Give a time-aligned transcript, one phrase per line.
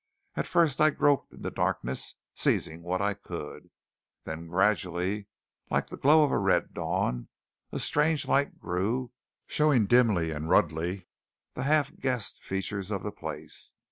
[0.35, 3.69] At first I groped in the darkness, seizing what I could;
[4.23, 5.27] then gradually,
[5.69, 7.27] like the glow of a red dawn,
[7.71, 9.11] a strange light grew,
[9.45, 11.05] showing dimly and ruddily
[11.53, 13.73] the half guessed features of the place.